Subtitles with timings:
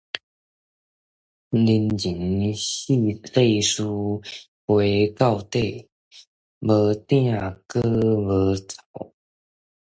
[1.51, 2.97] 人情世
[3.61, 3.83] 事
[4.65, 5.59] 陪到到，
[6.59, 9.13] 無鼎閣無灶